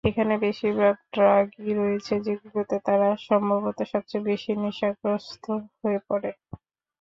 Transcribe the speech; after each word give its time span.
এখানে 0.03 0.33
বেশিরভাগ 0.43 0.95
ড্রাগই 1.13 1.71
রয়েছে 1.79 2.13
যেগুলোতে 2.25 2.75
তারা 2.87 3.09
সম্ভবত 3.27 3.77
সবচেয়ে 3.91 4.27
বেশি 4.29 4.51
নেশাগ্রস্ত 4.61 5.45
হয়ে 5.79 5.99
পড়ে। 6.07 6.31